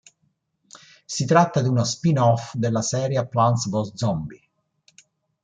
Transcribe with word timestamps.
Si 1.05 1.25
tratta 1.27 1.61
di 1.61 1.67
uno 1.69 1.83
spin-off 1.83 2.55
della 2.55 2.81
serie 2.81 3.27
"Plants 3.27 3.69
vs. 3.69 3.91
Zombies". 3.93 4.41